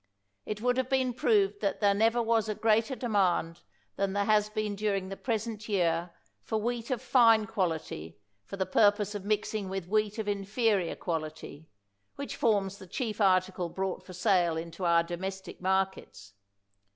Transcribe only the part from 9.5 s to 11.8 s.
with wheat of inferior quality,